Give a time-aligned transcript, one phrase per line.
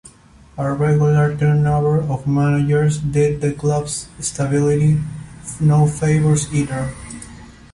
[0.57, 4.99] A regular turnover of managers did the club's stability
[5.59, 6.95] no favours, either.